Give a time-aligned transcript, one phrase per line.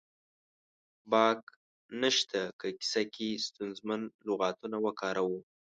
[1.11, 1.41] باک
[2.01, 5.39] نه شته که کیسه کې ستونزمن لغاتونه وکاروو